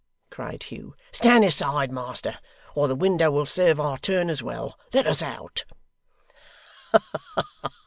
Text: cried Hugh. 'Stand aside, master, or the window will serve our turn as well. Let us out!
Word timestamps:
cried 0.31 0.63
Hugh. 0.63 0.95
'Stand 1.11 1.43
aside, 1.45 1.91
master, 1.91 2.39
or 2.73 2.87
the 2.87 2.95
window 2.95 3.29
will 3.29 3.45
serve 3.45 3.79
our 3.79 3.99
turn 3.99 4.31
as 4.31 4.41
well. 4.41 4.75
Let 4.93 5.05
us 5.05 5.21
out! 5.21 5.63